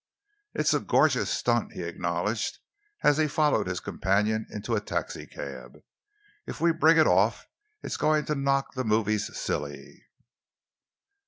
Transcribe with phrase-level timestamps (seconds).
[0.55, 2.57] "It's a gorgeous stunt," he acknowledged,
[3.03, 5.77] as he followed his companion into a taxicab.
[6.47, 7.45] "If we bring it off,
[7.83, 10.07] it's going to knock the movies silly."